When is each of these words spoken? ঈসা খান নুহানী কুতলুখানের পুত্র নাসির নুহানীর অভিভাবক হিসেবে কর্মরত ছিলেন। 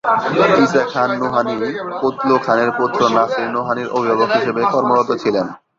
ঈসা 0.63 0.83
খান 0.91 1.09
নুহানী 1.19 1.55
কুতলুখানের 1.99 2.69
পুত্র 2.77 3.01
নাসির 3.15 3.47
নুহানীর 3.55 3.87
অভিভাবক 3.89 4.29
হিসেবে 4.37 4.61
কর্মরত 4.73 5.09
ছিলেন। 5.23 5.45